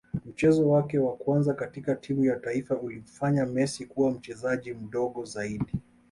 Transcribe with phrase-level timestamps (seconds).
[0.25, 5.79] Mchezo wake wa kwanza katika timu ya taifa ulimfanya Messi kuwa mchezaji mdogo zaidi